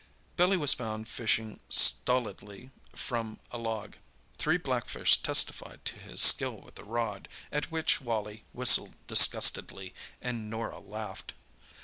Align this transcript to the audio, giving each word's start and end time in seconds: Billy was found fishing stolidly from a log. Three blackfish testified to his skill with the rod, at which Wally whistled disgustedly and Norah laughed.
Billy 0.35 0.57
was 0.57 0.73
found 0.73 1.07
fishing 1.07 1.59
stolidly 1.69 2.71
from 2.91 3.39
a 3.51 3.59
log. 3.59 3.97
Three 4.39 4.57
blackfish 4.57 5.21
testified 5.21 5.85
to 5.85 5.93
his 5.95 6.19
skill 6.19 6.59
with 6.59 6.73
the 6.73 6.83
rod, 6.83 7.29
at 7.51 7.69
which 7.69 8.01
Wally 8.01 8.43
whistled 8.51 8.95
disgustedly 9.05 9.93
and 10.19 10.49
Norah 10.49 10.79
laughed. 10.79 11.33